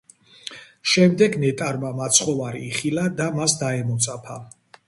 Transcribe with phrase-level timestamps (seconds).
[0.93, 4.43] შემდეგ ნეტარმა მაცხოვარი იხილა და მას დაემოწაფა.